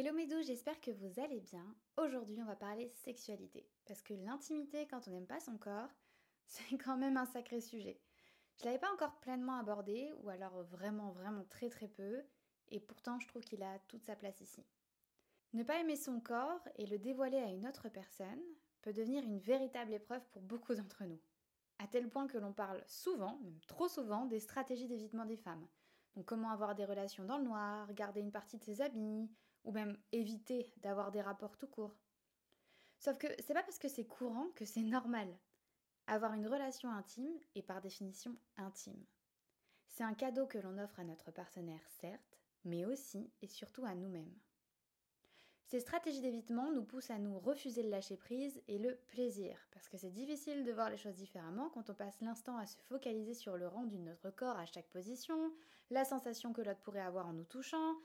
Hello 0.00 0.12
mes 0.12 0.28
j'espère 0.44 0.80
que 0.80 0.92
vous 0.92 1.18
allez 1.18 1.40
bien. 1.40 1.74
Aujourd'hui, 1.96 2.40
on 2.40 2.46
va 2.46 2.54
parler 2.54 2.88
sexualité. 3.02 3.66
Parce 3.84 4.00
que 4.00 4.14
l'intimité, 4.14 4.86
quand 4.86 5.08
on 5.08 5.10
n'aime 5.10 5.26
pas 5.26 5.40
son 5.40 5.58
corps, 5.58 5.90
c'est 6.46 6.78
quand 6.78 6.96
même 6.96 7.16
un 7.16 7.26
sacré 7.26 7.60
sujet. 7.60 8.00
Je 8.60 8.64
l'avais 8.64 8.78
pas 8.78 8.92
encore 8.92 9.18
pleinement 9.18 9.58
abordé, 9.58 10.12
ou 10.22 10.28
alors 10.28 10.62
vraiment, 10.62 11.10
vraiment 11.10 11.42
très 11.46 11.68
très 11.68 11.88
peu, 11.88 12.22
et 12.68 12.78
pourtant 12.78 13.18
je 13.18 13.26
trouve 13.26 13.42
qu'il 13.42 13.60
a 13.64 13.80
toute 13.88 14.04
sa 14.04 14.14
place 14.14 14.40
ici. 14.40 14.64
Ne 15.52 15.64
pas 15.64 15.80
aimer 15.80 15.96
son 15.96 16.20
corps 16.20 16.62
et 16.76 16.86
le 16.86 17.00
dévoiler 17.00 17.38
à 17.38 17.50
une 17.50 17.66
autre 17.66 17.88
personne 17.88 18.44
peut 18.82 18.92
devenir 18.92 19.24
une 19.24 19.40
véritable 19.40 19.94
épreuve 19.94 20.24
pour 20.30 20.42
beaucoup 20.42 20.76
d'entre 20.76 21.06
nous. 21.06 21.20
À 21.80 21.88
tel 21.88 22.08
point 22.08 22.28
que 22.28 22.38
l'on 22.38 22.52
parle 22.52 22.84
souvent, 22.86 23.40
même 23.42 23.58
trop 23.66 23.88
souvent, 23.88 24.26
des 24.26 24.38
stratégies 24.38 24.86
d'évitement 24.86 25.26
des 25.26 25.36
femmes. 25.36 25.66
Donc 26.14 26.26
comment 26.26 26.50
avoir 26.50 26.76
des 26.76 26.84
relations 26.84 27.24
dans 27.24 27.38
le 27.38 27.44
noir, 27.44 27.92
garder 27.94 28.20
une 28.20 28.30
partie 28.30 28.58
de 28.58 28.64
ses 28.64 28.80
habits, 28.80 29.28
ou 29.68 29.72
même 29.72 29.98
éviter 30.12 30.72
d'avoir 30.78 31.12
des 31.12 31.20
rapports 31.20 31.58
tout 31.58 31.66
court. 31.66 31.94
Sauf 32.98 33.18
que 33.18 33.28
c'est 33.38 33.52
pas 33.52 33.62
parce 33.62 33.78
que 33.78 33.88
c'est 33.88 34.06
courant 34.06 34.48
que 34.56 34.64
c'est 34.64 34.82
normal. 34.82 35.28
Avoir 36.06 36.32
une 36.32 36.48
relation 36.48 36.90
intime 36.90 37.38
est 37.54 37.62
par 37.62 37.82
définition 37.82 38.34
intime. 38.56 39.04
C'est 39.86 40.04
un 40.04 40.14
cadeau 40.14 40.46
que 40.46 40.56
l'on 40.56 40.78
offre 40.78 40.98
à 40.98 41.04
notre 41.04 41.30
partenaire, 41.30 41.86
certes, 42.00 42.40
mais 42.64 42.86
aussi 42.86 43.30
et 43.42 43.46
surtout 43.46 43.84
à 43.84 43.94
nous-mêmes. 43.94 44.34
Ces 45.66 45.80
stratégies 45.80 46.22
d'évitement 46.22 46.72
nous 46.72 46.84
poussent 46.84 47.10
à 47.10 47.18
nous 47.18 47.38
refuser 47.38 47.82
le 47.82 47.90
lâcher 47.90 48.16
prise 48.16 48.62
et 48.68 48.78
le 48.78 48.96
plaisir, 49.08 49.58
parce 49.70 49.86
que 49.90 49.98
c'est 49.98 50.10
difficile 50.10 50.64
de 50.64 50.72
voir 50.72 50.88
les 50.88 50.96
choses 50.96 51.16
différemment 51.16 51.68
quand 51.68 51.90
on 51.90 51.94
passe 51.94 52.22
l'instant 52.22 52.56
à 52.56 52.64
se 52.64 52.78
focaliser 52.88 53.34
sur 53.34 53.58
le 53.58 53.68
rendu 53.68 53.98
de 53.98 54.02
notre 54.02 54.30
corps 54.30 54.56
à 54.56 54.64
chaque 54.64 54.88
position, 54.88 55.52
la 55.90 56.06
sensation 56.06 56.54
que 56.54 56.62
l'autre 56.62 56.80
pourrait 56.80 57.00
avoir 57.00 57.26
en 57.26 57.34
nous 57.34 57.44
touchant, 57.44 57.98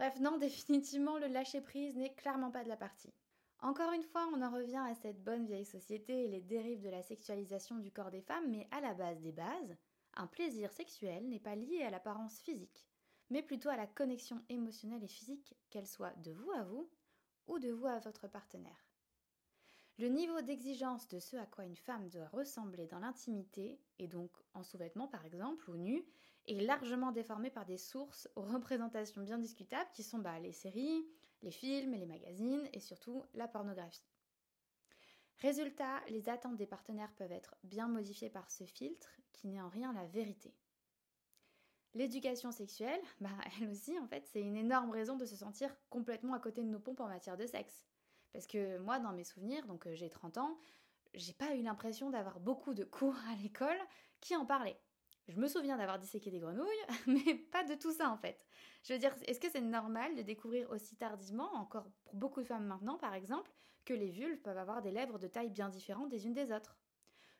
Bref, 0.00 0.18
non, 0.18 0.38
définitivement, 0.38 1.18
le 1.18 1.26
lâcher-prise 1.26 1.94
n'est 1.94 2.14
clairement 2.14 2.50
pas 2.50 2.64
de 2.64 2.70
la 2.70 2.76
partie. 2.78 3.12
Encore 3.60 3.92
une 3.92 4.02
fois, 4.02 4.26
on 4.32 4.40
en 4.40 4.50
revient 4.50 4.82
à 4.88 4.94
cette 4.94 5.22
bonne 5.22 5.44
vieille 5.44 5.66
société 5.66 6.24
et 6.24 6.28
les 6.28 6.40
dérives 6.40 6.80
de 6.80 6.88
la 6.88 7.02
sexualisation 7.02 7.76
du 7.76 7.92
corps 7.92 8.10
des 8.10 8.22
femmes, 8.22 8.50
mais 8.50 8.66
à 8.70 8.80
la 8.80 8.94
base 8.94 9.20
des 9.20 9.32
bases, 9.32 9.76
un 10.14 10.26
plaisir 10.26 10.72
sexuel 10.72 11.28
n'est 11.28 11.38
pas 11.38 11.54
lié 11.54 11.82
à 11.82 11.90
l'apparence 11.90 12.40
physique, 12.40 12.86
mais 13.28 13.42
plutôt 13.42 13.68
à 13.68 13.76
la 13.76 13.86
connexion 13.86 14.42
émotionnelle 14.48 15.04
et 15.04 15.08
physique, 15.08 15.54
qu'elle 15.68 15.86
soit 15.86 16.16
de 16.22 16.32
vous 16.32 16.50
à 16.52 16.62
vous 16.62 16.90
ou 17.46 17.58
de 17.58 17.68
vous 17.68 17.86
à 17.86 17.98
votre 17.98 18.26
partenaire. 18.26 18.86
Le 19.98 20.08
niveau 20.08 20.40
d'exigence 20.40 21.08
de 21.08 21.18
ce 21.18 21.36
à 21.36 21.44
quoi 21.44 21.66
une 21.66 21.76
femme 21.76 22.08
doit 22.08 22.28
ressembler 22.28 22.86
dans 22.86 23.00
l'intimité, 23.00 23.78
et 23.98 24.08
donc 24.08 24.30
en 24.54 24.62
sous-vêtements 24.62 25.08
par 25.08 25.26
exemple, 25.26 25.68
ou 25.68 25.76
nu, 25.76 26.06
est 26.58 26.60
largement 26.60 27.12
déformé 27.12 27.50
par 27.50 27.66
des 27.66 27.76
sources 27.76 28.28
aux 28.36 28.42
représentations 28.42 29.22
bien 29.22 29.38
discutables 29.38 29.90
qui 29.92 30.02
sont 30.02 30.18
bah, 30.18 30.38
les 30.40 30.52
séries, 30.52 31.06
les 31.42 31.50
films, 31.50 31.94
les 31.94 32.06
magazines 32.06 32.68
et 32.72 32.80
surtout 32.80 33.24
la 33.34 33.48
pornographie. 33.48 34.08
Résultat, 35.38 36.00
les 36.08 36.28
attentes 36.28 36.56
des 36.56 36.66
partenaires 36.66 37.12
peuvent 37.16 37.32
être 37.32 37.56
bien 37.64 37.88
modifiées 37.88 38.30
par 38.30 38.50
ce 38.50 38.64
filtre 38.64 39.08
qui 39.32 39.48
n'est 39.48 39.60
en 39.60 39.68
rien 39.68 39.92
la 39.92 40.06
vérité. 40.06 40.54
L'éducation 41.94 42.52
sexuelle, 42.52 43.00
bah, 43.20 43.30
elle 43.60 43.68
aussi 43.68 43.98
en 43.98 44.06
fait, 44.06 44.26
c'est 44.26 44.42
une 44.42 44.56
énorme 44.56 44.90
raison 44.90 45.16
de 45.16 45.24
se 45.24 45.36
sentir 45.36 45.74
complètement 45.88 46.34
à 46.34 46.40
côté 46.40 46.62
de 46.62 46.68
nos 46.68 46.80
pompes 46.80 47.00
en 47.00 47.08
matière 47.08 47.36
de 47.36 47.46
sexe. 47.46 47.86
Parce 48.32 48.46
que 48.46 48.78
moi, 48.78 49.00
dans 49.00 49.12
mes 49.12 49.24
souvenirs, 49.24 49.66
donc 49.66 49.86
euh, 49.86 49.94
j'ai 49.94 50.08
30 50.08 50.38
ans, 50.38 50.58
j'ai 51.14 51.32
pas 51.32 51.56
eu 51.56 51.62
l'impression 51.62 52.10
d'avoir 52.10 52.38
beaucoup 52.38 52.74
de 52.74 52.84
cours 52.84 53.16
à 53.28 53.34
l'école 53.42 53.78
qui 54.20 54.36
en 54.36 54.46
parlaient. 54.46 54.80
Je 55.28 55.38
me 55.38 55.46
souviens 55.46 55.76
d'avoir 55.76 55.98
disséqué 55.98 56.30
des 56.30 56.40
grenouilles, 56.40 56.66
mais 57.06 57.34
pas 57.34 57.64
de 57.64 57.74
tout 57.74 57.92
ça 57.92 58.10
en 58.10 58.16
fait. 58.16 58.44
Je 58.82 58.92
veux 58.92 58.98
dire, 58.98 59.14
est-ce 59.26 59.40
que 59.40 59.50
c'est 59.50 59.60
normal 59.60 60.14
de 60.16 60.22
découvrir 60.22 60.70
aussi 60.70 60.96
tardivement, 60.96 61.52
encore 61.54 61.90
pour 62.04 62.14
beaucoup 62.14 62.42
de 62.42 62.46
femmes 62.46 62.66
maintenant 62.66 62.98
par 62.98 63.14
exemple, 63.14 63.52
que 63.84 63.94
les 63.94 64.10
vulves 64.10 64.40
peuvent 64.40 64.58
avoir 64.58 64.82
des 64.82 64.90
lèvres 64.90 65.18
de 65.18 65.28
taille 65.28 65.50
bien 65.50 65.68
différentes 65.68 66.08
des 66.08 66.26
unes 66.26 66.34
des 66.34 66.52
autres? 66.52 66.78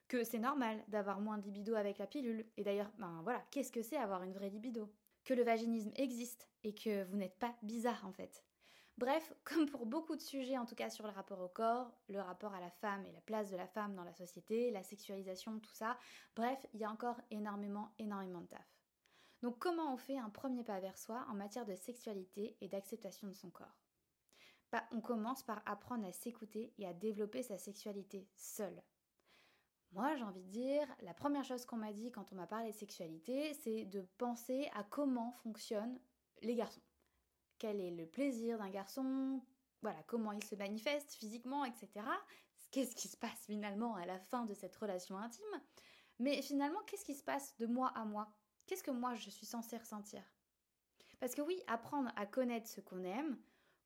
Que 0.09 0.25
c'est 0.25 0.39
normal 0.39 0.83
d'avoir 0.89 1.21
moins 1.21 1.39
de 1.39 1.45
libido 1.45 1.75
avec 1.75 1.99
la 1.99 2.07
pilule 2.07 2.45
Et 2.57 2.65
d'ailleurs, 2.65 2.91
ben 2.99 3.21
voilà, 3.23 3.45
qu'est-ce 3.51 3.73
que 3.73 3.83
c'est 3.83 3.97
avoir 3.97 4.25
une 4.25 4.33
vraie 4.33 4.51
libido? 4.51 4.93
Que 5.25 5.35
le 5.35 5.45
vaginisme 5.45 5.93
existe 5.97 6.49
et 6.65 6.75
que 6.75 7.05
vous 7.05 7.17
n'êtes 7.17 7.39
pas 7.39 7.55
bizarre 7.63 8.05
en 8.07 8.13
fait. 8.13 8.45
Bref, 9.00 9.33
comme 9.44 9.65
pour 9.65 9.87
beaucoup 9.87 10.15
de 10.15 10.21
sujets, 10.21 10.59
en 10.59 10.66
tout 10.66 10.75
cas 10.75 10.91
sur 10.91 11.06
le 11.06 11.12
rapport 11.12 11.41
au 11.41 11.49
corps, 11.49 11.91
le 12.09 12.21
rapport 12.21 12.53
à 12.53 12.61
la 12.61 12.71
femme 12.71 13.06
et 13.06 13.12
la 13.12 13.22
place 13.22 13.50
de 13.50 13.56
la 13.56 13.66
femme 13.66 13.94
dans 13.94 14.05
la 14.05 14.12
société, 14.12 14.71
la 14.71 14.83
sexualisation, 14.83 15.59
tout 15.59 15.72
ça, 15.72 15.99
bref, 16.37 16.66
il 16.75 16.81
y 16.81 16.84
a 16.84 16.91
encore 16.91 17.19
énormément, 17.31 17.89
énormément 17.99 18.43
de 18.43 18.49
taf. 18.49 18.77
Donc 19.41 19.59
comment 19.59 19.94
on 19.94 19.97
fait 19.97 20.19
un 20.19 20.28
premier 20.28 20.65
pas 20.65 20.81
vers 20.81 20.99
soi 20.99 21.25
en 21.31 21.34
matière 21.34 21.65
de 21.65 21.75
sexualité 21.75 22.59
et 22.60 22.69
d'acceptation 22.69 23.27
de 23.27 23.33
son 23.33 23.49
corps? 23.49 23.81
Bah, 24.71 24.84
On 24.93 25.00
commence 25.00 25.43
par 25.43 25.62
apprendre 25.65 26.06
à 26.06 26.12
s'écouter 26.12 26.75
et 26.77 26.87
à 26.87 26.93
développer 26.93 27.43
sa 27.43 27.56
sexualité 27.56 28.28
seule. 28.37 28.83
Moi, 29.93 30.15
j'ai 30.16 30.25
envie 30.25 30.44
de 30.44 30.50
dire, 30.50 30.87
la 31.00 31.15
première 31.15 31.43
chose 31.43 31.65
qu'on 31.65 31.78
m'a 31.78 31.94
dit 31.94 32.12
quand 32.12 32.33
on 32.33 32.37
m'a 32.37 32.47
parlé 32.47 32.71
de 32.71 32.77
sexualité, 32.77 33.55
c'est 33.55 33.87
de 33.87 34.03
penser 34.19 34.71
à 34.75 34.84
comment 34.84 35.33
fonctionnent 35.43 35.99
les 36.43 36.55
garçons 36.55 36.83
quel 37.60 37.78
est 37.78 37.91
le 37.91 38.06
plaisir 38.06 38.59
d'un 38.59 38.71
garçon, 38.71 39.41
voilà, 39.82 40.03
comment 40.09 40.32
il 40.32 40.43
se 40.43 40.56
manifeste 40.56 41.12
physiquement, 41.12 41.65
etc. 41.65 41.88
Qu'est-ce 42.72 42.97
qui 42.97 43.06
se 43.06 43.16
passe 43.16 43.44
finalement 43.47 43.94
à 43.94 44.06
la 44.06 44.19
fin 44.19 44.47
de 44.47 44.54
cette 44.54 44.75
relation 44.76 45.19
intime? 45.19 45.62
Mais 46.19 46.43
finalement, 46.43 46.81
qu'est-ce 46.87 47.04
qui 47.04 47.15
se 47.15 47.22
passe 47.22 47.56
de 47.59 47.66
moi 47.66 47.93
à 47.94 48.04
moi? 48.04 48.32
Qu'est-ce 48.66 48.82
que 48.82 48.91
moi 48.91 49.15
je 49.15 49.31
suis 49.31 49.47
censée 49.47 49.76
ressentir? 49.76 50.22
Parce 51.21 51.34
que 51.34 51.43
oui, 51.43 51.62
apprendre 51.66 52.10
à 52.16 52.26
connaître 52.26 52.66
ce 52.66 52.81
qu'on 52.81 53.04
aime, 53.04 53.38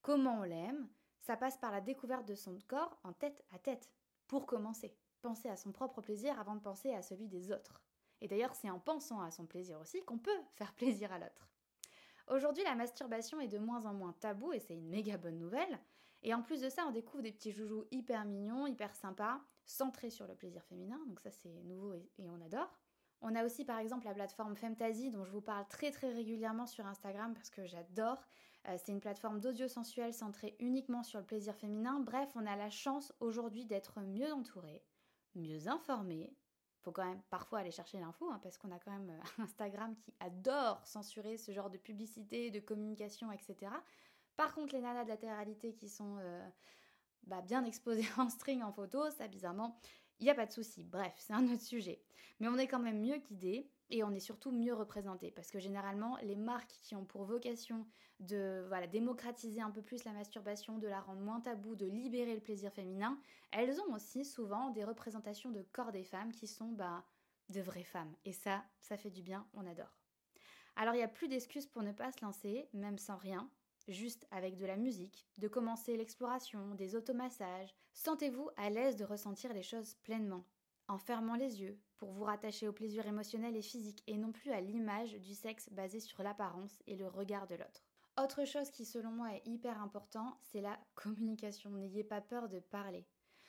comment 0.03 0.41
on 0.41 0.45
l'aime, 0.45 0.89
ça 1.21 1.37
passe 1.37 1.59
par 1.59 1.73
la 1.73 1.81
découverte 1.81 2.29
de 2.29 2.35
son 2.37 2.59
corps 2.69 2.97
en 3.03 3.13
tête 3.13 3.45
à 3.51 3.59
tête, 3.59 3.91
pour 4.29 4.47
commencer. 4.47 4.97
Penser 5.21 5.49
à 5.49 5.57
son 5.57 5.73
propre 5.73 6.01
plaisir 6.01 6.39
avant 6.39 6.55
de 6.55 6.61
penser 6.61 6.93
à 6.93 7.03
celui 7.03 7.29
des 7.29 7.51
autres. 7.51 7.83
Et 8.21 8.29
d'ailleurs, 8.29 8.55
c'est 8.55 8.71
en 8.71 8.79
pensant 8.79 9.21
à 9.21 9.33
son 9.33 9.47
plaisir 9.47 9.81
aussi 9.81 10.03
qu'on 10.05 10.19
peut 10.19 10.43
faire 10.53 10.75
plaisir 10.75 11.13
à 11.13 11.19
l'autre. 11.19 11.49
Aujourd'hui, 12.29 12.65
la 12.65 12.75
masturbation 12.75 13.41
est 13.41 13.49
de 13.49 13.59
moins 13.59 13.85
en 13.85 13.93
moins 13.93 14.15
tabou 14.21 14.53
et 14.53 14.59
c'est 14.59 14.75
une 14.75 14.89
méga 14.89 15.19
bonne 15.19 15.39
nouvelle. 15.39 15.79
Et 16.23 16.33
en 16.33 16.43
plus 16.43 16.63
de 16.63 16.71
ça, 16.71 16.87
on 16.89 16.91
découvre 16.91 17.23
des 17.23 17.33
petits 17.33 17.53
joujoux 17.53 17.85
hyper 17.91 18.25
mignons, 18.25 18.67
hyper 18.67 18.95
sympas, 18.95 19.41
centrés 19.67 20.11
sur 20.11 20.27
le 20.27 20.35
plaisir 20.35 20.65
féminin. 20.65 20.99
Donc 21.07 21.21
ça, 21.21 21.31
c'est 21.31 21.63
nouveau 21.65 21.93
et, 21.93 22.11
on 22.19 22.41
adore. 22.41 22.73
On 23.21 23.35
a 23.35 23.45
aussi 23.45 23.65
par 23.65 23.79
exemple 23.79 24.07
la 24.07 24.15
plateforme 24.15 24.57
Femtasy 24.57 25.11
dont 25.11 25.25
je 25.25 25.33
vous 25.33 25.41
parle 25.41 25.67
très 25.69 25.91
très 25.91 26.13
régulièrement 26.13 26.67
sur 26.67 26.87
Instagram 26.87 27.35
parce 27.35 27.51
que 27.51 27.67
j'adore. 27.67 28.19
Euh, 28.69 28.77
c'est 28.79 28.93
une 28.93 29.01
plateforme 29.01 29.41
d'audio 29.41 29.69
sensuel 29.69 30.15
centrée 30.15 30.57
uniquement 30.61 31.03
sur 31.03 31.19
le 31.19 31.27
plaisir 31.27 31.55
féminin. 31.55 32.01
Bref, 32.01 32.31
on 32.35 32.47
a 32.47 32.57
la 32.57 32.71
chance 32.71 33.13
aujourd'hui 33.21 33.67
d'être 33.67 34.01
mieux 34.01 34.33
entouré, 34.33 34.83
mieux 35.35 35.69
informé, 35.69 36.35
faut 36.85 36.93
quand 36.93 37.05
même 37.05 37.23
parfois 37.31 37.61
aller 37.61 37.71
chercher 37.71 37.99
l'info, 37.99 38.31
hein, 38.31 38.39
parce 38.43 38.59
qu'on 38.59 38.71
a 38.71 38.79
quand 38.79 38.93
même 38.93 39.11
euh, 39.11 39.43
Instagram 39.43 39.97
qui 39.97 40.13
adore 40.21 40.87
censurer 40.87 41.39
ce 41.39 41.53
genre 41.53 41.71
de 41.71 41.79
publicité, 41.79 42.51
de 42.51 42.61
communication, 42.61 43.33
etc. 43.33 43.73
Par 44.37 44.55
contre, 44.55 44.75
les 44.75 44.81
nanas 44.81 45.05
de 45.05 45.09
latéralité 45.09 45.75
qui 45.75 45.89
sont 45.89 46.19
euh, 46.19 46.49
bah, 47.25 47.41
bien 47.41 47.65
exposées 47.65 48.07
en 48.19 48.29
string, 48.29 48.63
en 48.63 48.73
photo, 48.73 49.11
ça 49.11 49.27
bizarrement, 49.29 49.79
il 50.21 50.25
n'y 50.25 50.31
a 50.31 50.35
pas 50.35 50.47
de 50.47 50.53
souci. 50.53 50.85
Bref, 50.85 51.15
c'est 51.17 51.33
un 51.33 51.49
autre 51.49 51.63
sujet. 51.63 52.03
Mais 52.39 52.49
on 52.49 52.59
est 52.59 52.69
quand 52.69 52.79
même 52.79 53.01
mieux 53.01 53.17
guidé 53.19 53.71
et 53.95 54.03
on 54.03 54.13
est 54.13 54.21
surtout 54.21 54.51
mieux 54.51 54.75
représenté 54.75 55.31
parce 55.31 55.53
que 55.53 55.61
généralement 55.61 56.17
les 56.23 56.35
marques 56.35 56.75
qui 56.83 56.97
ont 56.97 57.05
pour 57.05 57.23
vocation 57.23 57.87
de 58.19 58.65
voilà, 58.67 58.89
démocratiser 58.89 59.61
un 59.61 59.71
peu 59.71 59.83
plus 59.83 60.03
la 60.03 60.13
masturbation, 60.13 60.79
de 60.79 60.89
la 60.89 61.01
rendre 61.01 61.21
moins 61.21 61.41
tabou, 61.41 61.77
de 61.77 61.87
libérer 61.87 62.35
le 62.35 62.41
plaisir 62.41 62.73
féminin, 62.73 63.17
elles 63.53 63.81
ont 63.81 63.95
aussi 63.95 64.25
souvent 64.25 64.71
des 64.71 64.83
représentations 64.83 65.51
de 65.51 65.63
corps 65.73 65.93
des 65.93 66.03
femmes 66.03 66.33
qui 66.33 66.49
sont 66.49 66.73
bah, 66.73 67.05
de 67.51 67.61
vraies 67.61 67.85
femmes 67.85 68.13
et 68.25 68.33
ça, 68.33 68.65
ça 68.81 68.97
fait 68.97 69.11
du 69.11 69.23
bien, 69.23 69.47
on 69.55 69.65
adore. 69.65 69.97
Alors 70.75 70.95
il 70.95 70.99
n'y 70.99 71.05
a 71.05 71.09
plus 71.09 71.29
d'excuses 71.29 71.67
pour 71.67 71.85
ne 71.85 71.93
pas 71.93 72.11
se 72.11 72.25
lancer, 72.25 72.69
même 72.73 72.99
sans 72.99 73.17
rien, 73.17 73.49
juste 73.87 74.27
avec 74.33 74.57
de 74.57 74.67
la 74.67 74.77
musique, 74.77 75.25
de 75.39 75.47
commencer 75.47 75.97
l'exploration, 75.97 76.75
des 76.75 76.97
automassages. 76.97 77.77
Sentez-vous 77.93 78.51
à 78.57 78.71
l'aise 78.71 78.97
de 78.97 79.05
ressentir 79.05 79.53
les 79.53 79.63
choses 79.63 79.95
pleinement, 80.03 80.45
en 80.89 80.99
fermant 80.99 81.35
les 81.35 81.61
yeux, 81.61 81.79
pour 81.97 82.11
vous 82.11 82.25
rattacher 82.25 82.69
au 82.69 82.73
plaisir 82.73 83.07
émotionnel 83.07 83.57
et 83.57 83.63
physique 83.63 84.03
et 84.07 84.17
non 84.17 84.33
plus 84.33 84.51
à 84.51 84.61
l'image 84.61 85.15
du 85.15 85.35
sexe 85.35 85.71
basé 85.71 86.01
sur 86.01 86.23
l'apparence 86.23 86.83
et 86.87 86.97
le 86.97 87.09
regard 87.09 87.47
de 87.47 87.55
l'autre. 87.55 87.87
Autre 88.23 88.45
chose 88.45 88.71
qui 88.71 88.85
selon 88.85 89.11
moi 89.11 89.35
est 89.35 89.47
hyper 89.47 89.81
important, 89.81 90.39
c'est 90.41 90.61
la 90.61 90.79
communication. 90.95 91.71
N'ayez 91.71 92.05
pas 92.05 92.21
peur 92.21 92.49
de 92.49 92.61
parler. 92.61 93.07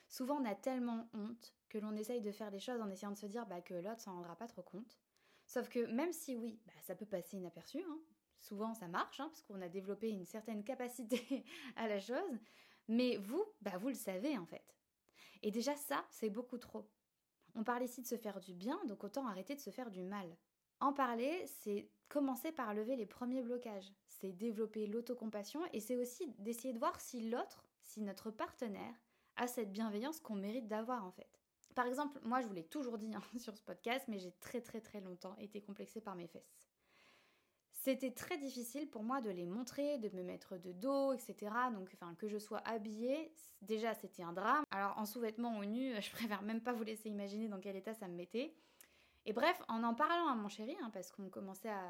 Souvent 0.08 0.42
on 0.42 0.46
a 0.46 0.56
tellement 0.56 1.10
honte 1.14 1.54
que 1.70 1.78
l'on 1.78 1.96
essaye 1.96 2.22
de 2.22 2.32
faire 2.32 2.52
des 2.52 2.60
choses 2.60 2.82
en 2.82 2.90
essayant 2.90 3.12
de 3.12 3.18
se 3.18 3.26
dire 3.26 3.46
bah, 3.46 3.62
que 3.62 3.74
l'autre 3.74 4.02
s'en 4.02 4.14
rendra 4.14 4.36
pas 4.36 4.48
trop 4.48 4.64
compte. 4.64 4.98
Sauf 5.46 5.70
que 5.70 5.86
même 5.88 6.14
si 6.14 6.36
oui, 6.36 6.60
bah, 6.66 6.74
ça 6.82 6.96
peut 6.96 7.06
passer 7.06 7.38
inaperçu, 7.38 7.84
hein. 7.84 8.00
souvent 8.40 8.74
ça 8.74 8.88
marche, 8.88 9.20
hein, 9.20 9.28
parce 9.30 9.44
qu'on 9.44 9.62
a 9.62 9.70
développé 9.70 10.10
une 10.10 10.26
certaine 10.26 10.64
capacité 10.64 11.46
à 11.76 11.88
la 11.88 12.00
chose, 12.00 12.40
mais 12.88 13.18
vous, 13.18 13.44
bah, 13.62 13.78
vous 13.78 13.90
le 13.90 13.96
savez 13.96 14.38
en 14.38 14.46
fait. 14.46 14.76
Et 15.44 15.52
déjà 15.52 15.76
ça, 15.76 16.06
c'est 16.10 16.30
beaucoup 16.30 16.58
trop. 16.58 16.90
On 17.56 17.64
parle 17.64 17.84
ici 17.84 18.02
de 18.02 18.08
se 18.08 18.18
faire 18.18 18.40
du 18.42 18.54
bien, 18.54 18.78
donc 18.86 19.04
autant 19.04 19.28
arrêter 19.28 19.56
de 19.56 19.62
se 19.62 19.70
faire 19.70 19.90
du 19.90 20.04
mal. 20.04 20.36
En 20.82 20.92
parler, 20.92 21.46
c'est 21.48 21.90
commencer 22.10 22.52
par 22.52 22.74
lever 22.74 22.98
les 22.98 23.06
premiers 23.06 23.42
blocages, 23.42 23.92
c'est 24.08 24.34
développer 24.34 24.88
l'autocompassion 24.88 25.62
et 25.72 25.80
c'est 25.80 25.96
aussi 25.96 26.28
d'essayer 26.38 26.74
de 26.74 26.80
voir 26.80 27.00
si 27.00 27.30
l'autre, 27.30 27.66
si 27.84 28.02
notre 28.02 28.30
partenaire, 28.30 28.94
a 29.38 29.48
cette 29.48 29.72
bienveillance 29.72 30.20
qu'on 30.20 30.36
mérite 30.36 30.68
d'avoir 30.68 31.06
en 31.06 31.12
fait. 31.12 31.30
Par 31.76 31.88
exemple, 31.88 32.20
moi 32.24 32.42
je 32.42 32.48
vous 32.48 32.54
l'ai 32.54 32.64
toujours 32.64 32.98
dit 32.98 33.14
hein, 33.14 33.22
sur 33.40 33.56
ce 33.58 33.64
podcast, 33.64 34.06
mais 34.08 34.20
j'ai 34.20 34.32
très 34.34 34.62
très 34.62 34.82
très 34.82 35.02
longtemps 35.02 35.36
été 35.38 35.62
complexée 35.62 36.02
par 36.02 36.16
mes 36.16 36.28
fesses. 36.28 36.68
C'était 37.86 38.10
très 38.10 38.40
difficile 38.40 38.90
pour 38.90 39.04
moi 39.04 39.22
de 39.22 39.30
les 39.30 39.46
montrer, 39.46 40.00
de 40.00 40.10
me 40.10 40.24
mettre 40.24 40.58
de 40.58 40.72
dos, 40.72 41.14
etc. 41.14 41.52
Donc, 41.72 41.96
que 42.18 42.28
je 42.28 42.40
sois 42.40 42.58
habillée, 42.66 43.32
déjà 43.62 43.94
c'était 43.94 44.24
un 44.24 44.34
drame. 44.34 44.64
Alors, 44.72 44.98
en 44.98 45.06
sous-vêtements 45.06 45.60
ou 45.60 45.66
nu, 45.66 45.94
je 46.02 46.10
préfère 46.10 46.42
même 46.42 46.62
pas 46.62 46.74
vous 46.74 46.82
laisser 46.82 47.10
imaginer 47.10 47.48
dans 47.48 47.60
quel 47.60 47.76
état 47.76 47.94
ça 47.94 48.08
me 48.08 48.16
mettait. 48.16 48.56
Et 49.28 49.34
bref, 49.34 49.62
en 49.68 49.84
en 49.84 49.94
parlant 49.94 50.30
à 50.30 50.34
mon 50.34 50.48
chéri, 50.48 50.76
hein, 50.82 50.90
parce 50.96 51.12
qu'on 51.12 51.30
commençait 51.30 51.70
à, 51.70 51.84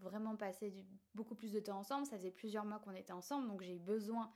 vraiment 0.00 0.36
passer 0.36 0.72
beaucoup 1.16 1.34
plus 1.34 1.50
de 1.50 1.58
temps 1.58 1.80
ensemble, 1.80 2.06
ça 2.06 2.16
faisait 2.16 2.30
plusieurs 2.30 2.64
mois 2.64 2.78
qu'on 2.78 2.94
était 2.94 3.12
ensemble, 3.12 3.48
donc 3.48 3.60
j'ai 3.60 3.74
eu 3.74 3.80
besoin 3.80 4.32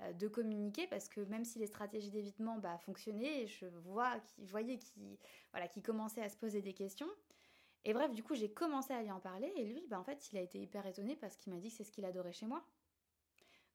euh, 0.00 0.14
de 0.14 0.28
communiquer 0.28 0.86
parce 0.86 1.10
que 1.10 1.20
même 1.20 1.44
si 1.44 1.58
les 1.58 1.66
stratégies 1.66 2.10
d'évitement 2.10 2.56
bah, 2.56 2.78
fonctionnaient, 2.78 3.46
je, 3.46 3.66
vois, 3.84 4.14
voyais 4.38 4.78
qu'il 4.78 5.18
voilà, 5.50 5.68
commençait 5.84 6.22
à 6.22 6.30
se 6.30 6.38
poser 6.38 6.62
des 6.62 6.72
questions. 6.72 7.08
Et 7.84 7.94
bref, 7.94 8.12
du 8.12 8.22
coup, 8.22 8.34
j'ai 8.34 8.52
commencé 8.52 8.92
à 8.92 9.02
lui 9.02 9.10
en 9.10 9.20
parler 9.20 9.52
et 9.56 9.64
lui, 9.64 9.86
bah, 9.88 9.98
en 9.98 10.04
fait, 10.04 10.30
il 10.30 10.38
a 10.38 10.40
été 10.40 10.60
hyper 10.60 10.86
étonné 10.86 11.16
parce 11.16 11.36
qu'il 11.36 11.52
m'a 11.52 11.58
dit 11.58 11.68
que 11.68 11.74
c'est 11.74 11.84
ce 11.84 11.90
qu'il 11.90 12.04
adorait 12.04 12.32
chez 12.32 12.46
moi. 12.46 12.64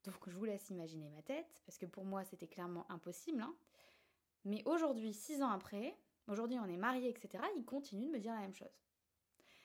Donc, 0.06 0.30
je 0.30 0.38
vous 0.38 0.46
laisse 0.46 0.70
imaginer 0.70 1.10
ma 1.10 1.22
tête 1.22 1.62
parce 1.66 1.78
que 1.78 1.86
pour 1.86 2.06
moi, 2.06 2.24
c'était 2.24 2.48
clairement 2.48 2.90
impossible. 2.90 3.42
Hein. 3.42 3.56
Mais 4.46 4.64
aujourd'hui, 4.66 5.14
six 5.14 5.42
ans 5.42 5.50
après, 5.50 5.98
aujourd'hui, 6.28 6.58
on 6.60 6.66
est 6.66 6.78
mariés, 6.78 7.10
etc., 7.10 7.44
il 7.58 7.66
continue 7.66 8.06
de 8.06 8.12
me 8.12 8.20
dire 8.20 8.34
la 8.34 8.40
même 8.40 8.54
chose. 8.54 8.80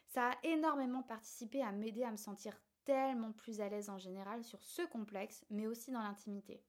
Ça 0.08 0.30
a 0.30 0.38
énormément 0.42 1.02
participé 1.02 1.62
à 1.62 1.70
m'aider 1.70 2.02
à 2.02 2.10
me 2.10 2.16
sentir 2.16 2.58
tellement 2.84 3.32
plus 3.32 3.60
à 3.60 3.68
l'aise 3.68 3.90
en 3.90 3.98
général 3.98 4.42
sur 4.42 4.62
ce 4.64 4.82
complexe, 4.82 5.44
mais 5.50 5.68
aussi 5.68 5.92
dans 5.92 6.02
l'intimité. 6.02 6.64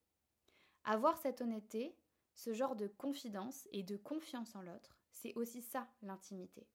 Avoir 0.84 1.16
cette 1.18 1.40
honnêteté, 1.40 1.96
ce 2.34 2.52
genre 2.52 2.76
de 2.76 2.86
confidence 2.86 3.68
et 3.72 3.82
de 3.82 3.96
confiance 3.96 4.54
en 4.54 4.62
l'autre, 4.62 4.96
c'est 5.10 5.34
aussi 5.34 5.60
ça 5.60 5.88
l'intimité. 6.02 6.68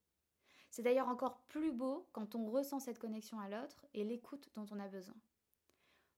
C'est 0.69 0.83
d'ailleurs 0.83 1.07
encore 1.07 1.39
plus 1.47 1.71
beau 1.71 2.07
quand 2.11 2.35
on 2.35 2.45
ressent 2.45 2.79
cette 2.79 2.99
connexion 2.99 3.39
à 3.39 3.49
l'autre 3.49 3.85
et 3.93 4.03
l'écoute 4.03 4.49
dont 4.55 4.65
on 4.71 4.79
a 4.79 4.87
besoin. 4.87 5.15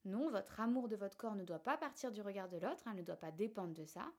Non, 0.03 0.29
votre 0.29 0.59
amour 0.59 0.87
de 0.87 0.95
votre 0.95 1.17
corps 1.17 1.35
ne 1.35 1.45
doit 1.45 1.59
pas 1.59 1.77
partir 1.77 2.11
du 2.11 2.21
regard 2.21 2.49
de 2.49 2.57
l'autre, 2.57 2.83
hein, 2.87 2.93
ne 2.93 3.03
doit 3.03 3.15
pas 3.15 3.31
dépendre 3.31 3.73
de 3.73 3.85
ça. 3.85 4.11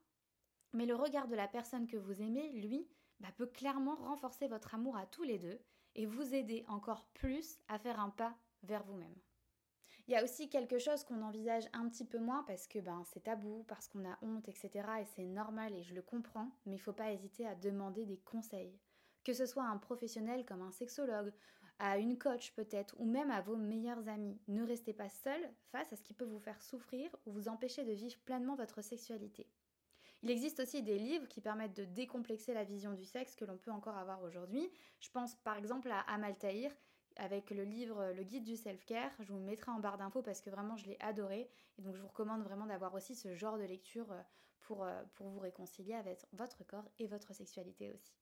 Mais 0.72 0.86
le 0.86 0.94
regard 0.94 1.28
de 1.28 1.34
la 1.34 1.48
personne 1.48 1.86
que 1.86 1.96
vous 1.96 2.22
aimez, 2.22 2.50
lui, 2.52 2.88
bah, 3.20 3.28
peut 3.36 3.46
clairement 3.46 3.96
renforcer 3.96 4.48
votre 4.48 4.74
amour 4.74 4.96
à 4.96 5.06
tous 5.06 5.22
les 5.22 5.38
deux 5.38 5.60
et 5.94 6.06
vous 6.06 6.34
aider 6.34 6.64
encore 6.68 7.04
plus 7.14 7.58
à 7.68 7.78
faire 7.78 8.00
un 8.00 8.10
pas 8.10 8.34
vers 8.62 8.84
vous-même. 8.84 9.14
Il 10.08 10.14
y 10.14 10.16
a 10.16 10.24
aussi 10.24 10.48
quelque 10.48 10.78
chose 10.78 11.04
qu'on 11.04 11.22
envisage 11.22 11.68
un 11.72 11.88
petit 11.88 12.04
peu 12.04 12.18
moins 12.18 12.42
parce 12.44 12.66
que 12.66 12.80
ben, 12.80 13.04
c'est 13.06 13.24
tabou, 13.24 13.64
parce 13.68 13.86
qu'on 13.86 14.08
a 14.08 14.18
honte, 14.22 14.48
etc. 14.48 14.70
Et 15.00 15.04
c'est 15.04 15.26
normal 15.26 15.74
et 15.74 15.82
je 15.82 15.94
le 15.94 16.02
comprends, 16.02 16.50
mais 16.66 16.72
il 16.72 16.78
ne 16.78 16.82
faut 16.82 16.92
pas 16.92 17.12
hésiter 17.12 17.46
à 17.46 17.54
demander 17.54 18.04
des 18.04 18.18
conseils. 18.18 18.76
Que 19.24 19.32
ce 19.32 19.46
soit 19.46 19.64
à 19.64 19.68
un 19.68 19.78
professionnel 19.78 20.44
comme 20.44 20.62
un 20.62 20.72
sexologue, 20.72 21.32
à 21.78 21.98
une 21.98 22.18
coach 22.18 22.52
peut-être, 22.54 22.94
ou 22.98 23.04
même 23.04 23.30
à 23.30 23.40
vos 23.40 23.56
meilleurs 23.56 24.08
amis. 24.08 24.40
Ne 24.48 24.64
restez 24.64 24.92
pas 24.92 25.08
seul 25.08 25.40
face 25.70 25.92
à 25.92 25.96
ce 25.96 26.02
qui 26.02 26.14
peut 26.14 26.24
vous 26.24 26.38
faire 26.38 26.62
souffrir 26.62 27.14
ou 27.26 27.32
vous 27.32 27.48
empêcher 27.48 27.84
de 27.84 27.92
vivre 27.92 28.18
pleinement 28.24 28.54
votre 28.54 28.82
sexualité. 28.82 29.48
Il 30.22 30.30
existe 30.30 30.60
aussi 30.60 30.82
des 30.82 30.98
livres 30.98 31.26
qui 31.26 31.40
permettent 31.40 31.76
de 31.76 31.84
décomplexer 31.84 32.54
la 32.54 32.62
vision 32.62 32.92
du 32.92 33.04
sexe 33.04 33.34
que 33.34 33.44
l'on 33.44 33.58
peut 33.58 33.72
encore 33.72 33.96
avoir 33.96 34.22
aujourd'hui. 34.22 34.70
Je 35.00 35.10
pense 35.10 35.34
par 35.36 35.56
exemple 35.56 35.90
à 35.90 36.00
Amal 36.02 36.38
Tahir 36.38 36.70
avec 37.16 37.50
le 37.50 37.64
livre 37.64 38.12
Le 38.12 38.22
guide 38.22 38.44
du 38.44 38.56
self-care. 38.56 39.10
Je 39.18 39.32
vous 39.32 39.40
mettrai 39.40 39.72
en 39.72 39.80
barre 39.80 39.98
d'infos 39.98 40.22
parce 40.22 40.40
que 40.40 40.50
vraiment 40.50 40.76
je 40.76 40.86
l'ai 40.86 40.96
adoré. 41.00 41.50
Et 41.78 41.82
donc 41.82 41.96
je 41.96 42.00
vous 42.00 42.08
recommande 42.08 42.42
vraiment 42.42 42.66
d'avoir 42.66 42.94
aussi 42.94 43.16
ce 43.16 43.34
genre 43.34 43.58
de 43.58 43.64
lecture 43.64 44.10
euh, 44.12 44.22
euh, 44.70 45.02
pour 45.14 45.28
vous 45.28 45.40
réconcilier 45.40 45.94
avec 45.94 46.24
votre 46.32 46.64
corps 46.64 46.88
et 46.98 47.06
votre 47.06 47.34
sexualité 47.34 47.90
aussi. 47.90 48.14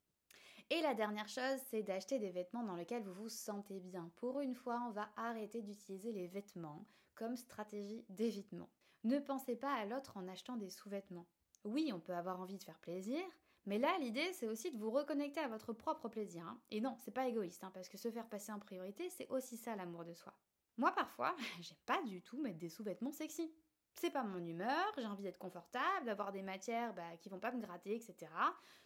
Et 0.73 0.81
la 0.83 0.95
dernière 0.95 1.29
chose, 1.29 1.59
c'est 1.69 1.83
d'acheter 1.83 2.21
des 2.21 2.31
vêtements 2.31 2.63
dans 2.63 2.77
lesquels 2.77 3.03
vous 3.03 3.13
vous 3.13 3.29
sentez 3.29 3.81
bien. 3.81 4.09
Pour 4.17 4.41
une 4.41 4.55
fois, 4.55 4.81
on 4.87 4.93
va 4.93 5.09
arrêter 5.17 5.63
d'utiliser 5.63 6.13
les 6.13 6.29
vêtements 6.29 6.87
comme 7.17 7.35
stratégie 7.35 8.05
d'évitement. 8.09 8.71
Ne 9.03 9.19
pensez 9.19 9.57
pas 9.57 9.75
à 9.75 9.85
l'autre 9.85 10.17
en 10.17 10.29
achetant 10.29 10.57
des 10.57 10.71
sous-vêtements. 10.71 11.27
Oui, 11.65 11.91
on 11.93 11.99
peut 11.99 12.15
avoir 12.15 12.41
envie 12.41 12.57
de 12.57 12.63
faire 12.63 12.79
plaisir, 12.79 13.21
mais 13.67 13.79
là, 13.79 13.99
l'idée, 13.99 14.33
c'est 14.33 14.47
aussi 14.47 14.71
de 14.71 14.79
vous 14.79 14.93
reconnecter 14.93 15.41
à 15.41 15.49
votre 15.49 15.73
propre 15.73 16.09
plaisir. 16.09 16.47
Hein. 16.47 16.61
Et 16.71 16.81
non, 16.81 16.97
c'est 17.01 17.11
pas 17.11 17.27
égoïste, 17.27 17.65
hein, 17.65 17.73
parce 17.75 17.89
que 17.89 17.99
se 17.99 18.11
faire 18.11 18.29
passer 18.29 18.53
en 18.53 18.61
priorité, 18.61 19.11
c'est 19.11 19.29
aussi 19.29 19.57
ça 19.57 19.75
l'amour 19.75 20.05
de 20.05 20.15
soi. 20.15 20.33
Moi, 20.77 20.93
parfois, 20.93 21.35
j'aime 21.61 21.79
pas 21.85 22.01
du 22.03 22.23
tout 22.23 22.39
mettre 22.41 22.59
des 22.59 22.69
sous-vêtements 22.69 23.13
sexy. 23.13 23.53
C'est 23.95 24.11
pas 24.11 24.23
mon 24.23 24.45
humeur, 24.45 24.93
j'ai 24.97 25.07
envie 25.07 25.23
d'être 25.23 25.39
confortable, 25.39 26.07
d'avoir 26.07 26.33
des 26.33 26.43
matières 26.43 26.95
bah, 26.95 27.17
qui 27.21 27.29
vont 27.29 27.39
pas 27.39 27.53
me 27.53 27.61
gratter, 27.61 27.95
etc. 27.95 28.31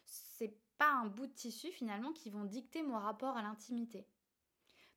C'est 0.04 0.58
pas 0.78 0.90
un 0.90 1.06
bout 1.06 1.26
de 1.26 1.32
tissu 1.32 1.70
finalement 1.70 2.12
qui 2.12 2.30
vont 2.30 2.44
dicter 2.44 2.82
mon 2.82 2.98
rapport 2.98 3.36
à 3.36 3.42
l'intimité. 3.42 4.08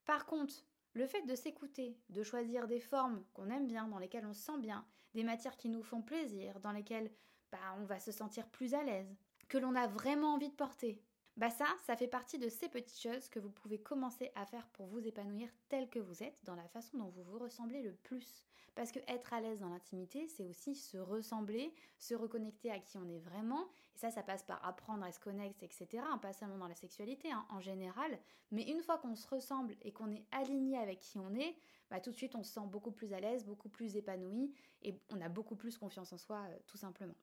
Par 0.06 0.26
contre, 0.26 0.56
le 0.94 1.06
fait 1.06 1.22
de 1.24 1.36
s'écouter, 1.36 2.00
de 2.10 2.24
choisir 2.24 2.68
des 2.68 2.80
formes 2.80 3.24
qu'on 3.34 3.50
aime 3.50 3.68
bien, 3.68 3.88
dans 3.88 4.00
lesquelles 4.00 4.26
on 4.26 4.34
se 4.34 4.42
sent 4.42 4.58
bien, 4.60 4.86
des 5.14 5.24
matières 5.24 5.58
qui 5.58 5.70
nous 5.70 5.84
font 5.84 6.02
plaisir, 6.02 6.60
dans 6.60 6.72
lesquelles 6.72 7.12
bah, 7.52 7.76
on 7.78 7.86
va 7.86 8.00
se 8.00 8.12
sentir 8.12 8.48
plus 8.50 8.74
à 8.74 8.84
l'aise, 8.84 9.16
que 9.48 9.58
l'on 9.58 9.76
a 9.76 9.88
vraiment 9.88 10.34
envie 10.34 10.50
de 10.50 10.56
porter. 10.56 11.04
Bah 11.38 11.52
ça, 11.52 11.68
ça 11.86 11.96
fait 11.96 12.08
partie 12.08 12.40
de 12.40 12.50
ces 12.50 12.68
petites 12.68 13.00
choses 13.00 13.30
que 13.30 13.38
vous 13.38 13.52
pouvez 13.52 13.80
commencer 13.80 14.32
à 14.34 14.48
faire 14.48 14.68
pour 14.70 14.88
vous 14.88 15.08
épanouir 15.08 15.48
tel 15.70 15.88
que 15.88 16.00
vous 16.00 16.24
êtes, 16.24 16.36
dans 16.46 16.56
la 16.56 16.68
façon 16.68 16.98
dont 16.98 17.10
vous 17.10 17.22
vous 17.22 17.38
ressemblez 17.38 17.84
le 17.84 17.94
plus. 17.94 18.44
Parce 18.74 18.92
que 18.92 18.98
être 19.08 19.34
à 19.34 19.40
l'aise 19.40 19.60
dans 19.60 19.70
l'intimité, 19.70 20.28
c'est 20.28 20.46
aussi 20.46 20.74
se 20.74 20.98
ressembler, 20.98 21.72
se 22.00 22.16
reconnecter 22.16 22.72
à 22.72 22.80
qui 22.80 22.98
on 22.98 23.08
est 23.08 23.20
vraiment. 23.20 23.68
Et 23.96 24.00
ça, 24.00 24.10
ça 24.10 24.24
passe 24.24 24.42
par 24.42 24.66
apprendre 24.66 25.04
à 25.04 25.12
se 25.12 25.20
connecter, 25.20 25.66
etc. 25.66 26.04
Hein, 26.10 26.18
pas 26.18 26.34
seulement 26.34 26.58
dans 26.58 26.68
la 26.68 26.76
sexualité, 26.76 27.32
hein, 27.32 27.46
en 27.50 27.60
général. 27.60 28.18
Mais 28.50 28.64
une 28.64 28.82
fois 28.82 28.98
qu'on 28.98 29.16
se 29.16 29.28
ressemble 29.28 29.76
et 29.84 29.92
qu'on 29.92 30.12
est 30.12 30.26
aligné 30.32 30.76
avec 30.80 31.02
qui 31.02 31.20
on 31.20 31.36
est, 31.36 31.56
bah, 31.92 32.00
tout 32.00 32.10
de 32.10 32.18
suite, 32.18 32.34
on 32.34 32.42
se 32.42 32.54
sent 32.54 32.68
beaucoup 32.68 32.92
plus 32.92 33.14
à 33.14 33.20
l'aise, 33.20 33.46
beaucoup 33.46 33.70
plus 33.70 33.96
épanoui 33.96 34.56
et 34.82 35.00
on 35.12 35.22
a 35.22 35.30
beaucoup 35.30 35.56
plus 35.56 35.78
confiance 35.78 36.14
en 36.14 36.18
soi, 36.18 36.46
euh, 36.50 36.58
tout 36.66 36.78
simplement. 36.78 37.16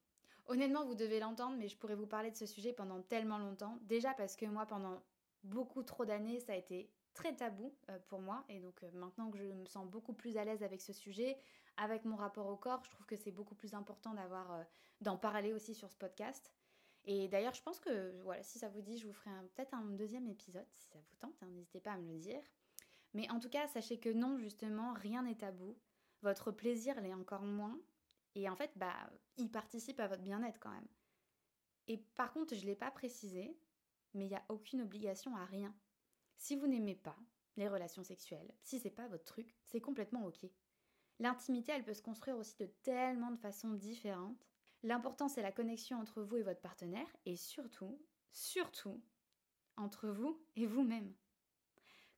Honnêtement, 0.47 0.85
vous 0.85 0.95
devez 0.95 1.21
l'entendre, 1.21 1.57
mais 1.57 1.69
je 1.69 1.77
pourrais 1.77 1.95
vous 1.95 2.07
parler 2.07 2.31
de 2.31 2.37
ce 2.37 2.47
sujet 2.47 2.73
pendant 2.73 3.01
tellement 3.01 3.39
longtemps. 3.39 3.79
Déjà 3.83 4.13
parce 4.15 4.37
que 4.37 4.47
moi, 4.47 4.67
pendant 4.67 5.03
beaucoup 5.43 5.83
trop 5.83 6.05
d'années, 6.05 6.41
ça 6.41 6.53
a 6.53 6.57
été 6.57 6.91
très 7.15 7.35
tabou 7.35 7.75
euh, 7.89 7.99
pour 8.09 8.21
moi. 8.21 8.45
Et 8.49 8.61
donc 8.61 8.83
euh, 8.83 8.91
maintenant 8.93 9.31
que 9.31 9.39
je 9.39 9.45
me 9.45 9.65
sens 9.67 9.87
beaucoup 9.89 10.13
plus 10.13 10.37
à 10.37 10.45
l'aise 10.45 10.63
avec 10.63 10.83
ce 10.83 10.93
sujet, 10.93 11.39
avec 11.77 12.05
mon 12.05 12.17
rapport 12.17 12.47
au 12.47 12.57
corps, 12.57 12.83
je 12.85 12.91
trouve 12.91 13.07
que 13.07 13.17
c'est 13.17 13.31
beaucoup 13.31 13.55
plus 13.55 13.75
important 13.75 14.13
d'avoir, 14.15 14.53
euh, 14.53 14.63
d'en 15.01 15.17
parler 15.17 15.53
aussi 15.53 15.75
sur 15.75 15.91
ce 15.91 15.97
podcast. 15.97 16.53
Et 17.07 17.29
d'ailleurs, 17.29 17.55
je 17.55 17.63
pense 17.63 17.81
que 17.81 18.21
voilà, 18.23 18.43
si 18.43 18.59
ça 18.59 18.69
vous 18.69 18.81
dit, 18.81 18.99
je 18.99 19.07
vous 19.07 19.13
ferai 19.13 19.31
peut-être 19.55 19.75
un 19.75 19.85
deuxième 19.85 20.27
épisode, 20.27 20.67
si 20.73 20.89
ça 20.89 20.99
vous 20.99 21.17
tente. 21.17 21.43
Hein, 21.43 21.49
n'hésitez 21.49 21.81
pas 21.81 21.93
à 21.93 21.99
me 21.99 22.11
le 22.13 22.19
dire. 22.19 22.41
Mais 23.13 23.31
en 23.31 23.41
tout 23.41 23.51
cas, 23.51 23.67
sachez 23.69 23.99
que 23.99 24.09
non, 24.09 24.39
justement, 24.39 24.95
rien 24.95 25.23
n'est 25.23 25.37
tabou. 25.37 25.77
Votre 26.23 26.51
plaisir 26.51 26.99
l'est 27.03 27.13
encore 27.13 27.43
moins. 27.43 27.79
Et 28.35 28.49
en 28.49 28.57
fait, 28.57 28.73
bah, 28.77 28.95
il 29.37 29.51
participe 29.51 30.01
à 30.01 30.09
votre 30.09 30.23
bien-être 30.23 30.59
quand 30.61 30.71
même. 30.73 30.89
Et 31.87 31.99
par 31.99 32.33
contre, 32.33 32.55
je 32.55 32.63
ne 32.63 32.67
l'ai 32.67 32.77
pas 32.77 32.91
précisé, 32.91 33.57
mais 34.15 34.27
il 34.27 34.31
n'y 34.31 34.37
a 34.37 34.45
aucune 34.49 34.83
obligation 34.83 35.37
à 35.37 35.45
rien. 35.45 35.75
Si 36.37 36.57
vous 36.57 36.67
n'aimez 36.67 36.95
pas 36.95 37.17
les 37.57 37.69
relations 37.69 38.03
sexuelles, 38.03 38.53
si 38.63 38.81
c'est 38.81 38.91
pas 38.91 39.09
votre 39.09 39.25
truc, 39.25 39.55
c'est 39.63 39.81
complètement 39.81 40.27
ok. 40.27 40.47
L'intimité, 41.21 41.73
elle 41.73 41.85
peut 41.85 41.95
se 41.95 42.03
construire 42.03 42.37
aussi 42.37 42.57
de 42.59 42.67
tellement 42.67 43.31
de 43.31 43.37
façons 43.37 43.71
différentes. 43.71 44.49
L'important, 44.83 45.29
c'est 45.29 45.43
la 45.43 45.53
connexion 45.53 45.99
entre 45.99 46.23
vous 46.23 46.37
et 46.39 46.43
votre 46.43 46.61
partenaire, 46.61 47.07
et 47.25 47.37
surtout, 47.37 48.03
surtout, 48.33 49.01
entre 49.77 50.09
vous 50.09 50.45
et 50.57 50.67
vous-même. 50.67 51.15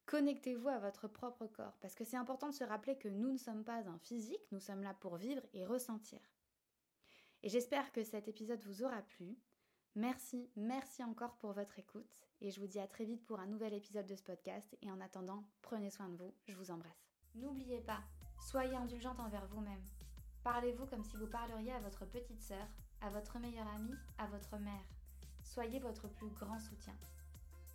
Connectez-vous 0.07 0.69
à 0.69 0.79
votre 0.79 1.09
propre 1.09 1.47
corps, 1.47 1.77
parce 1.81 1.95
que 1.95 2.05
c'est 2.05 2.17
important 2.17 2.49
de 2.49 2.55
se 2.55 2.65
rappeler 2.65 2.97
que 2.97 3.09
nous 3.09 3.33
ne 3.33 3.39
sommes 3.39 3.65
pas 3.65 3.87
un 3.89 3.99
physique, 3.99 4.47
nous 4.53 4.61
sommes 4.61 4.83
là 4.83 4.95
pour 4.95 5.17
vivre 5.17 5.43
et 5.53 5.65
ressentir. 5.65 6.21
Et 7.43 7.49
j'espère 7.49 7.93
que 7.93 8.05
cet 8.05 8.29
épisode 8.29 8.63
vous 8.65 8.83
aura 8.83 9.03
plu. 9.03 9.37
Merci, 9.95 10.51
merci 10.57 11.03
encore 11.03 11.37
pour 11.39 11.53
votre 11.53 11.79
écoute, 11.79 12.21
et 12.41 12.51
je 12.51 12.61
vous 12.61 12.67
dis 12.67 12.79
à 12.79 12.87
très 12.87 13.05
vite 13.05 13.25
pour 13.27 13.41
un 13.41 13.47
nouvel 13.47 13.75
épisode 13.75 14.07
de 14.07 14.15
ce 14.15 14.23
podcast, 14.23 14.77
et 14.83 14.91
en 14.91 15.01
attendant, 15.01 15.45
prenez 15.63 15.91
soin 15.91 16.09
de 16.09 16.17
vous, 16.17 16.35
je 16.47 16.55
vous 16.55 16.71
embrasse. 16.71 17.11
N'oubliez 17.35 17.81
pas, 17.81 18.03
Soyez 18.41 18.77
indulgente 18.77 19.19
envers 19.19 19.47
vous-même. 19.47 19.83
Parlez-vous 20.45 20.87
comme 20.87 21.03
si 21.03 21.17
vous 21.17 21.27
parleriez 21.27 21.73
à 21.73 21.81
votre 21.81 22.07
petite 22.07 22.41
sœur, 22.41 22.67
à 23.01 23.11
votre 23.11 23.39
meilleure 23.39 23.67
amie, 23.75 23.97
à 24.19 24.27
votre 24.27 24.57
mère. 24.59 24.87
Soyez 25.43 25.81
votre 25.81 26.09
plus 26.09 26.29
grand 26.31 26.61
soutien. 26.61 26.95